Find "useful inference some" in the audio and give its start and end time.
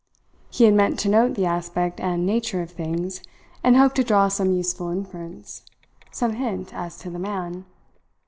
4.51-6.33